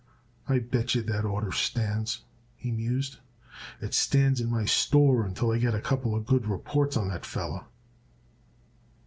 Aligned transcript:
"I 0.49 0.57
bet 0.57 0.95
yer 0.95 1.03
that 1.03 1.25
order 1.25 1.51
stands," 1.51 2.23
he 2.55 2.71
mused. 2.71 3.19
"It 3.79 3.93
stands 3.93 4.41
in 4.41 4.49
my 4.49 4.65
store 4.65 5.23
until 5.23 5.51
I 5.51 5.59
get 5.59 5.75
a 5.75 5.79
couple 5.79 6.15
of 6.15 6.25
good 6.25 6.47
reports 6.47 6.97
on 6.97 7.09
that 7.09 7.23
feller." 7.23 7.65